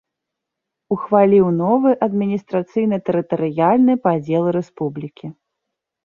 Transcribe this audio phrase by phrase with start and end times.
[0.93, 5.27] Ухваліў новы адміністрацыйна-тэрытарыяльны падзел рэспублікі.